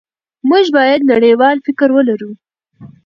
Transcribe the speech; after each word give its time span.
موږ 0.49 0.65
باید 0.77 1.01
نړیوال 1.13 1.57
فکر 1.65 1.89
ولرو. 1.93 2.31